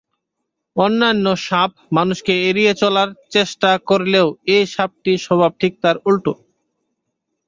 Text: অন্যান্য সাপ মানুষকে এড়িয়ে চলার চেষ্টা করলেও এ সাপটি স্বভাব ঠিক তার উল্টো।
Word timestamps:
অন্যান্য 0.75 1.25
সাপ 1.41 1.71
মানুষকে 1.91 2.33
এড়িয়ে 2.49 2.73
চলার 2.81 3.09
চেষ্টা 3.33 3.69
করলেও 3.89 4.27
এ 4.49 4.67
সাপটি 4.73 5.13
স্বভাব 5.25 5.51
ঠিক 5.61 5.73
তার 5.83 5.95
উল্টো। 6.05 6.33